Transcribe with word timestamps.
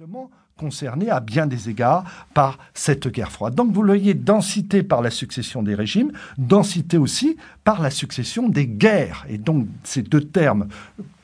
directement 0.00 0.30
concerné 0.56 1.10
à 1.10 1.20
bien 1.20 1.46
des 1.46 1.68
égards 1.68 2.04
par 2.32 2.58
cette 2.72 3.08
guerre 3.08 3.30
froide. 3.30 3.54
Donc 3.54 3.72
vous 3.72 3.84
voyez, 3.84 4.14
densité 4.14 4.82
par 4.82 5.02
la 5.02 5.10
succession 5.10 5.62
des 5.62 5.74
régimes, 5.74 6.12
densité 6.38 6.96
aussi 6.96 7.36
par 7.64 7.82
la 7.82 7.90
succession 7.90 8.48
des 8.48 8.66
guerres. 8.66 9.26
Et 9.28 9.36
donc 9.36 9.68
ces 9.84 10.02
deux 10.02 10.22
termes 10.22 10.68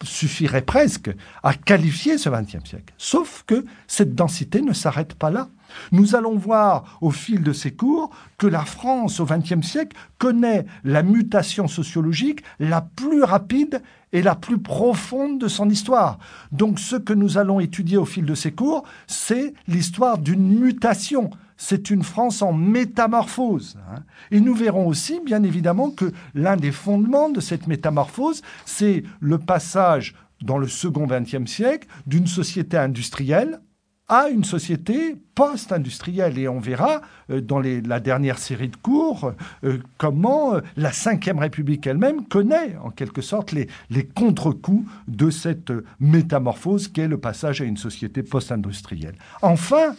suffiraient 0.03 0.63
presque 0.63 1.11
à 1.43 1.55
qualifier 1.55 2.19
ce 2.19 2.29
XXe 2.29 2.69
siècle. 2.69 2.93
Sauf 2.99 3.45
que 3.47 3.65
cette 3.87 4.15
densité 4.15 4.61
ne 4.61 4.75
s'arrête 4.75 5.15
pas 5.15 5.31
là. 5.31 5.49
Nous 5.93 6.15
allons 6.15 6.37
voir 6.37 6.99
au 7.01 7.11
fil 7.11 7.43
de 7.43 7.53
ces 7.53 7.73
cours 7.73 8.11
que 8.39 8.47
la 8.47 8.65
France 8.65 9.21
au 9.21 9.27
XXe 9.27 9.67
siècle 9.67 9.97
connaît 10.19 10.67
la 10.85 11.03
mutation 11.03 11.69
sociologique 11.69 12.43
la 12.59 12.81
plus 12.81 13.23
rapide 13.23 13.83
et 14.13 14.23
la 14.23 14.35
plus 14.35 14.59
profonde 14.59 15.39
de 15.39 15.49
son 15.49 15.69
histoire. 15.69 16.19
Donc 16.53 16.79
ce 16.79 16.97
que 16.97 17.13
nous 17.13 17.39
allons 17.39 17.61
étudier 17.61 17.97
au 17.97 18.05
fil 18.05 18.25
de 18.25 18.35
ces 18.35 18.53
cours, 18.53 18.85
c'est 19.07 19.55
l'histoire 19.69 20.19
d'une 20.19 20.59
mutation. 20.59 21.31
C'est 21.57 21.91
une 21.91 22.03
France 22.03 22.43
en 22.43 22.53
métamorphose. 22.53 23.79
Hein. 23.91 24.03
Et 24.31 24.41
nous 24.41 24.55
verrons 24.55 24.87
aussi, 24.87 25.21
bien 25.25 25.43
évidemment, 25.43 25.91
que 25.91 26.13
l'un 26.35 26.57
des 26.57 26.73
fondements 26.73 27.31
de 27.31 27.41
cette 27.41 27.67
métamorphose, 27.67 28.43
c'est 28.67 29.05
le 29.21 29.39
passage 29.39 30.15
dans 30.43 30.59
le 30.59 30.69
second 30.69 31.07
XXe 31.07 31.51
siècle 31.51 31.89
d'une 32.07 32.27
société 32.27 32.77
industrielle 32.77 33.61
à 34.09 34.29
une 34.29 34.45
société 34.45 35.17
post-industrielle. 35.35 36.39
Et 36.39 36.49
on 36.49 36.61
verra 36.61 37.03
euh, 37.31 37.41
dans 37.41 37.61
la 37.61 38.01
dernière 38.01 38.39
série 38.39 38.69
de 38.69 38.77
cours 38.77 39.33
euh, 39.65 39.79
comment 39.99 40.55
euh, 40.55 40.61
la 40.77 40.91
Ve 40.91 41.39
République 41.39 41.87
elle-même 41.87 42.27
connaît 42.27 42.77
en 42.83 42.91
quelque 42.91 43.23
sorte 43.23 43.53
les, 43.53 43.69
les 43.91 44.07
contre-coups 44.07 44.89
de 45.09 45.31
cette 45.31 45.73
métamorphose 46.01 46.89
qu'est 46.89 47.09
le 47.09 47.19
passage 47.19 47.61
à 47.61 47.65
une 47.65 47.77
société 47.77 48.23
post-industrielle. 48.23 49.15
Enfin, 49.43 49.95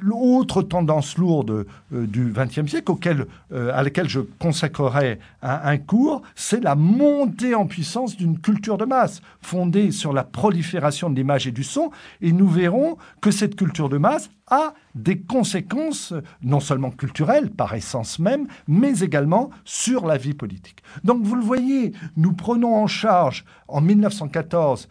L'autre 0.00 0.62
tendance 0.62 1.16
lourde 1.16 1.66
euh, 1.92 2.06
du 2.06 2.32
XXe 2.32 2.70
siècle 2.70 2.90
auquel, 2.90 3.26
euh, 3.52 3.70
à 3.74 3.82
laquelle 3.82 4.08
je 4.08 4.20
consacrerai 4.20 5.18
un, 5.42 5.78
cours, 5.78 6.22
c'est 6.34 6.62
la 6.62 6.74
montée 6.74 7.54
en 7.54 7.66
puissance 7.66 8.16
d'une 8.16 8.38
culture 8.38 8.78
de 8.78 8.84
masse 8.84 9.20
fondée 9.40 9.90
sur 9.90 10.12
la 10.12 10.24
prolifération 10.24 11.10
de 11.10 11.16
l'image 11.16 11.46
et 11.46 11.52
du 11.52 11.64
son. 11.64 11.90
Et 12.20 12.32
nous 12.32 12.48
verrons 12.48 12.96
que 13.20 13.30
cette 13.30 13.56
culture 13.56 13.88
de 13.88 13.98
masse 13.98 14.30
a 14.48 14.74
des 14.94 15.18
conséquences 15.18 16.12
non 16.42 16.60
seulement 16.60 16.90
culturelles 16.90 17.50
par 17.50 17.74
essence 17.74 18.18
même, 18.18 18.46
mais 18.68 19.00
également 19.00 19.50
sur 19.64 20.06
la 20.06 20.16
vie 20.16 20.34
politique. 20.34 20.82
Donc 21.02 21.22
vous 21.22 21.34
le 21.34 21.42
voyez, 21.42 21.92
nous 22.16 22.32
prenons 22.32 22.74
en 22.76 22.86
charge 22.86 23.44
en 23.68 23.80
1914 23.80 24.88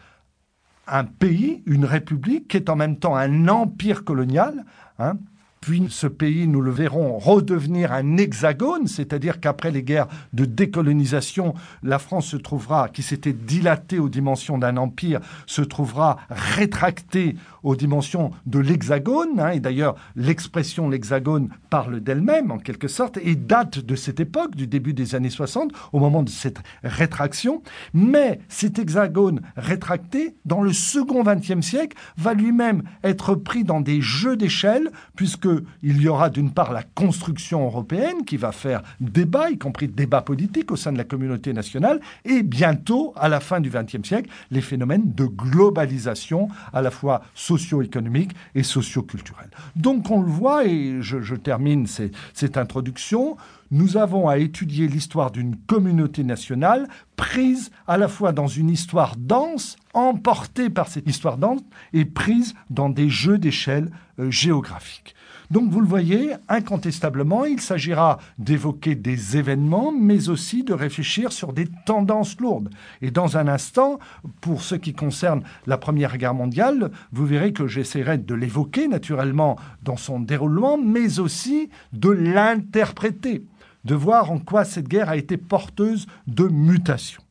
un 0.87 1.05
pays, 1.05 1.63
une 1.65 1.85
république, 1.85 2.47
qui 2.47 2.57
est 2.57 2.69
en 2.69 2.75
même 2.75 2.97
temps 2.97 3.15
un 3.15 3.47
empire 3.47 4.03
colonial, 4.03 4.65
hein, 4.99 5.17
puis 5.63 5.87
ce 5.89 6.07
pays, 6.07 6.45
nous 6.45 6.59
le 6.59 6.71
verrons, 6.71 7.17
redevenir 7.17 7.93
un 7.93 8.17
hexagone, 8.17 8.85
c'est-à-dire 8.85 9.39
qu'après 9.39 9.71
les 9.71 9.81
guerres 9.81 10.09
de 10.33 10.43
décolonisation, 10.43 11.53
la 11.83 11.99
France 11.99 12.25
se 12.25 12.35
trouvera, 12.35 12.89
qui 12.89 13.01
s'était 13.01 13.31
dilatée 13.31 13.97
aux 13.97 14.09
dimensions 14.09 14.57
d'un 14.57 14.75
empire, 14.75 15.21
se 15.45 15.61
trouvera 15.61 16.17
rétractée 16.29 17.37
aux 17.63 17.77
dimensions 17.77 18.31
de 18.45 18.59
l'hexagone. 18.59 19.39
Hein, 19.39 19.51
et 19.51 19.61
d'ailleurs, 19.61 19.95
l'expression 20.17 20.89
l'hexagone 20.89 21.47
parle 21.69 22.01
d'elle-même, 22.01 22.51
en 22.51 22.57
quelque 22.57 22.89
sorte, 22.89 23.17
et 23.23 23.35
date 23.35 23.79
de 23.79 23.95
cette 23.95 24.19
époque, 24.19 24.57
du 24.57 24.67
début 24.67 24.93
des 24.93 25.15
années 25.15 25.29
60, 25.29 25.71
au 25.93 25.99
moment 25.99 26.23
de 26.23 26.29
cette 26.29 26.61
rétraction. 26.83 27.63
Mais 27.93 28.41
cet 28.49 28.79
hexagone 28.79 29.39
rétracté, 29.55 30.35
dans 30.43 30.61
le 30.61 30.73
second 30.73 31.23
XXe 31.23 31.65
siècle, 31.65 31.95
va 32.17 32.33
lui-même 32.33 32.83
être 33.01 33.35
pris 33.35 33.63
dans 33.63 33.79
des 33.79 34.01
jeux 34.01 34.35
d'échelle, 34.35 34.91
puisque 35.15 35.47
il 35.81 36.01
y 36.01 36.07
aura 36.07 36.29
d'une 36.29 36.51
part 36.51 36.71
la 36.73 36.83
construction 36.83 37.65
européenne 37.65 38.25
qui 38.25 38.37
va 38.37 38.51
faire 38.51 38.81
débat, 38.99 39.49
y 39.49 39.57
compris 39.57 39.87
débat 39.87 40.21
politique 40.21 40.71
au 40.71 40.75
sein 40.75 40.91
de 40.91 40.97
la 40.97 41.03
communauté 41.03 41.53
nationale, 41.53 41.99
et 42.25 42.43
bientôt, 42.43 43.13
à 43.15 43.29
la 43.29 43.39
fin 43.39 43.59
du 43.59 43.69
XXe 43.69 44.07
siècle, 44.07 44.29
les 44.51 44.61
phénomènes 44.61 45.13
de 45.13 45.25
globalisation 45.25 46.47
à 46.71 46.81
la 46.81 46.91
fois 46.91 47.23
socio-économique 47.33 48.31
et 48.55 48.63
socio-culturelle. 48.63 49.49
Donc 49.75 50.09
on 50.09 50.21
le 50.21 50.29
voit, 50.29 50.65
et 50.65 51.01
je, 51.01 51.35
termine 51.35 51.87
cette 51.87 52.57
introduction, 52.57 53.37
nous 53.71 53.97
avons 53.97 54.29
à 54.29 54.37
étudier 54.37 54.87
l'histoire 54.87 55.31
d'une 55.31 55.55
communauté 55.55 56.23
nationale 56.23 56.87
prise 57.15 57.71
à 57.87 57.97
la 57.97 58.07
fois 58.07 58.31
dans 58.31 58.47
une 58.47 58.69
histoire 58.69 59.15
dense, 59.17 59.77
emportée 59.93 60.69
par 60.69 60.87
cette 60.87 61.09
histoire 61.09 61.37
dense, 61.37 61.61
et 61.91 62.05
prise 62.05 62.53
dans 62.69 62.89
des 62.89 63.09
jeux 63.09 63.39
d'échelle 63.39 63.89
euh, 64.19 64.29
géographiques. 64.29 65.15
Donc 65.51 65.69
vous 65.69 65.81
le 65.81 65.87
voyez, 65.87 66.33
incontestablement, 66.49 67.45
il 67.45 67.59
s'agira 67.59 68.19
d'évoquer 68.37 68.95
des 68.95 69.37
événements, 69.37 69.91
mais 69.91 70.29
aussi 70.29 70.63
de 70.63 70.73
réfléchir 70.73 71.31
sur 71.31 71.53
des 71.53 71.67
tendances 71.85 72.39
lourdes. 72.39 72.69
Et 73.01 73.11
dans 73.11 73.37
un 73.37 73.47
instant, 73.47 73.99
pour 74.41 74.61
ce 74.61 74.75
qui 74.75 74.93
concerne 74.93 75.43
la 75.67 75.77
Première 75.77 76.17
Guerre 76.17 76.33
mondiale, 76.33 76.91
vous 77.11 77.25
verrez 77.25 77.53
que 77.53 77.67
j'essaierai 77.67 78.17
de 78.17 78.35
l'évoquer 78.35 78.87
naturellement 78.87 79.57
dans 79.81 79.97
son 79.97 80.19
déroulement, 80.19 80.77
mais 80.77 81.19
aussi 81.19 81.69
de 81.91 82.09
l'interpréter, 82.09 83.45
de 83.83 83.95
voir 83.95 84.31
en 84.31 84.39
quoi 84.39 84.63
cette 84.63 84.87
guerre 84.87 85.09
a 85.09 85.17
été 85.17 85.37
porteuse 85.37 86.07
de 86.27 86.47
mutations. 86.47 87.23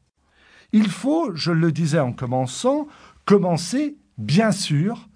Il 0.73 0.89
faut, 0.89 1.34
je 1.34 1.53
le 1.53 1.71
disais 1.71 2.00
en 2.00 2.12
commençant, 2.12 2.87
commencer, 3.25 3.97
bien 4.17 4.53
sûr, 4.53 5.09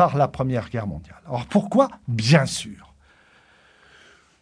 par 0.00 0.16
la 0.16 0.28
Première 0.28 0.70
Guerre 0.70 0.86
mondiale. 0.86 1.20
Alors 1.26 1.44
pourquoi? 1.44 1.90
Bien 2.08 2.46
sûr. 2.46 2.94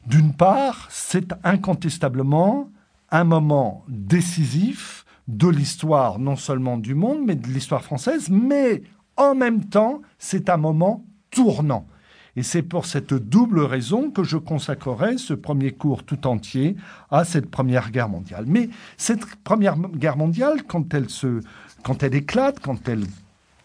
D'une 0.07 0.33
part, 0.33 0.87
c'est 0.89 1.35
incontestablement 1.43 2.71
un 3.11 3.25
moment 3.25 3.85
décisif 3.89 5.05
de 5.27 5.49
l'histoire 5.49 6.21
non 6.21 6.37
seulement 6.37 6.79
du 6.79 6.95
monde, 6.95 7.23
mais 7.27 7.35
de 7.35 7.49
l'histoire 7.49 7.83
française, 7.83 8.31
mais 8.31 8.85
en 9.17 9.35
même 9.35 9.65
temps, 9.65 10.01
c'est 10.21 10.49
un 10.49 10.59
moment 10.59 11.05
tournant. 11.33 11.89
Et 12.37 12.45
c'est 12.45 12.63
pour 12.63 12.87
cette 12.87 13.15
double 13.15 13.59
raison 13.59 14.13
que 14.13 14.23
je 14.23 14.37
consacrerai 14.37 15.19
ce 15.19 15.35
premier 15.35 15.73
cours 15.73 16.05
tout 16.05 16.29
entier 16.29 16.77
à 17.11 17.25
cette 17.25 17.51
Première 17.51 17.91
Guerre 17.91 18.09
mondiale. 18.09 18.45
Mais 18.47 18.71
cette 18.97 19.27
Première 19.43 19.77
Guerre 19.77 20.17
mondiale, 20.17 20.63
quand 20.69 20.95
elle, 20.95 21.11
se, 21.11 21.41
quand 21.83 22.05
elle 22.05 22.15
éclate, 22.15 22.61
quand 22.61 22.89
elle 22.89 23.03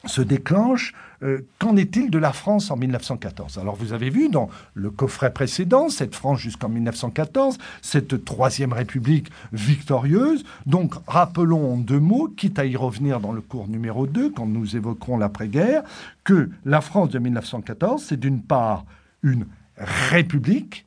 se 0.06 0.22
déclenche, 0.22 0.94
euh, 1.24 1.46
qu'en 1.60 1.78
est-il 1.78 2.10
de 2.10 2.18
la 2.18 2.34
France 2.34 2.72
en 2.72 2.76
1914 2.76 3.58
Alors 3.58 3.76
vous 3.76 3.94
avez 3.94 4.10
vu 4.10 4.30
dans 4.30 4.50
le 4.74 4.90
coffret 4.90 5.32
précédent, 5.32 5.90
cette 5.90 6.16
France 6.16 6.40
jusqu'en 6.40 6.70
1914, 6.70 7.58
cette 7.82 8.26
troisième 8.26 8.74
République 8.74 9.30
victorieuse. 9.54 10.44
Donc 10.66 10.96
rappelons 11.08 11.74
en 11.74 11.78
deux 11.78 12.00
mots, 12.00 12.28
quitte 12.28 12.60
à 12.60 12.66
y 12.66 12.76
revenir 12.76 13.20
dans 13.20 13.32
le 13.32 13.42
cours 13.42 13.68
numéro 13.68 14.06
2, 14.06 14.32
quand 14.32 14.46
nous 14.46 14.76
évoquerons 14.76 15.18
l'après-guerre, 15.18 15.84
que 16.24 16.50
la 16.66 16.82
France 16.82 17.10
de 17.10 17.20
1914, 17.20 18.04
c'est 18.04 18.20
d'une 18.20 18.42
part 18.42 18.86
une 19.22 19.46
république, 19.78 20.86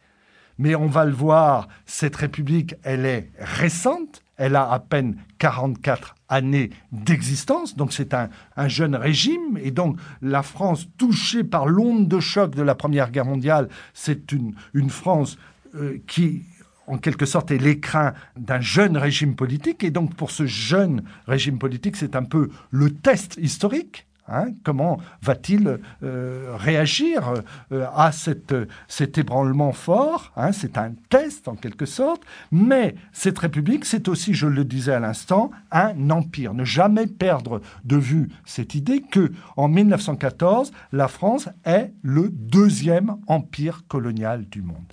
mais 0.59 0.75
on 0.75 0.87
va 0.87 1.05
le 1.05 1.13
voir, 1.13 1.69
cette 1.87 2.17
république, 2.17 2.75
elle 2.83 3.07
est 3.07 3.31
récente, 3.39 4.23
elle 4.37 4.57
a 4.57 4.71
à 4.71 4.79
peine 4.79 5.17
44 5.39 6.15
années 6.29 6.71
d'existence, 6.93 7.77
donc 7.77 7.93
c'est 7.93 8.15
un, 8.15 8.29
jeune 8.67 8.97
régime, 8.97 9.59
et 9.63 9.71
donc 9.71 9.99
la 10.23 10.43
France 10.43 10.89
touchée 10.99 11.45
par 11.45 11.67
l'onde 11.67 12.09
de 12.09 12.21
choc 12.21 12.55
de 12.55 12.63
la 12.63 12.75
Première 12.75 13.11
Guerre 13.11 13.27
mondiale, 13.27 13.69
c'est 13.95 14.33
une, 14.33 14.55
une 14.75 14.91
France 14.91 15.39
euh, 15.75 15.99
qui 16.07 16.43
en 16.89 16.99
quelque 16.99 17.27
sorte 17.27 17.51
est 17.51 17.59
l'écrin 17.59 18.15
d'un 18.37 18.61
jeune 18.61 18.97
régime 18.97 19.35
politique, 19.35 19.83
et 19.83 19.91
donc 19.91 20.15
pour 20.15 20.31
ce 20.31 20.47
jeune 20.47 21.03
régime 21.27 21.59
politique, 21.59 21.97
c'est 21.97 22.15
un 22.15 22.23
peu 22.23 22.51
le 22.71 22.93
test 22.93 23.37
historique 23.41 24.07
Hein, 24.29 24.49
comment 24.65 24.99
va-t-il 25.23 25.79
euh, 26.03 26.57
réagir 26.57 27.35
euh, 27.71 27.87
à 27.95 28.11
cet 28.11 29.19
ébranlement 29.19 29.73
fort 29.73 30.33
hein, 30.37 30.51
C'est 30.51 30.79
un 30.79 30.95
test 31.09 31.47
en 31.47 31.55
quelque 31.55 31.87
sorte, 31.87 32.23
mais 32.51 32.97
cette 33.13 33.39
République, 33.39 33.85
c'est 33.85 34.09
aussi, 34.09 34.35
je 34.35 34.49
le 34.49 34.65
disais 34.65 34.93
à 34.93 35.01
l'instant, 35.01 35.51
un 35.71 36.11
empire. 36.11 36.55
Ne 36.55 36.65
jamais 36.65 37.07
perdre 37.07 37.61
de 37.85 37.97
vue 37.97 38.29
cette 38.45 38.75
idée 38.75 39.01
que, 39.01 39.31
en 39.57 39.69
1914, 39.69 40.73
la 40.93 41.07
France 41.07 41.49
est 41.65 41.93
le 42.03 42.29
deuxième 42.29 43.17
empire 43.29 43.83
colonial 43.87 44.47
du 44.47 44.63
monde. 44.63 44.93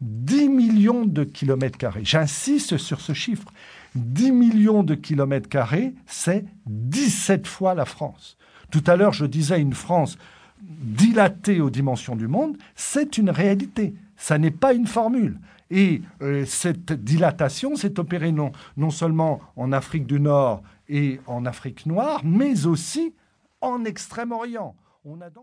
10 0.00 0.48
millions 0.48 1.06
de 1.06 1.22
kilomètres 1.22 1.78
carrés. 1.78 2.04
J'insiste 2.04 2.76
sur 2.76 3.00
ce 3.00 3.12
chiffre. 3.12 3.46
10 3.94 4.32
millions 4.32 4.82
de 4.82 4.94
kilomètres 4.94 5.48
carrés, 5.48 5.94
c'est 6.06 6.44
17 6.66 7.46
fois 7.46 7.74
la 7.74 7.84
France. 7.84 8.36
Tout 8.72 8.82
à 8.86 8.96
l'heure, 8.96 9.12
je 9.12 9.26
disais 9.26 9.60
une 9.60 9.74
France 9.74 10.16
dilatée 10.60 11.60
aux 11.60 11.70
dimensions 11.70 12.16
du 12.16 12.26
monde, 12.26 12.56
c'est 12.74 13.18
une 13.18 13.30
réalité. 13.30 13.94
Ça 14.16 14.38
n'est 14.38 14.50
pas 14.50 14.72
une 14.72 14.86
formule. 14.86 15.38
Et 15.70 16.00
euh, 16.22 16.44
cette 16.46 16.92
dilatation 16.92 17.76
s'est 17.76 18.00
opérée 18.00 18.32
non, 18.32 18.50
non 18.76 18.90
seulement 18.90 19.40
en 19.56 19.72
Afrique 19.72 20.06
du 20.06 20.18
Nord 20.18 20.62
et 20.88 21.20
en 21.26 21.44
Afrique 21.44 21.86
noire, 21.86 22.22
mais 22.24 22.66
aussi 22.66 23.14
en 23.60 23.84
Extrême-Orient. 23.84 24.74
On 25.04 25.20
a 25.20 25.28
donc 25.28 25.40